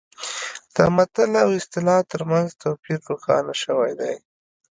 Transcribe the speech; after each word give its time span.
د 0.75 0.77
متل 0.95 1.31
او 1.43 1.49
اصطلاح 1.59 2.01
ترمنځ 2.11 2.47
توپیر 2.61 2.99
روښانه 3.09 3.53
شوی 3.63 3.91
دی 3.99 4.13